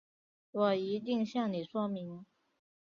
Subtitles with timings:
[0.51, 2.25] 我一定向你说明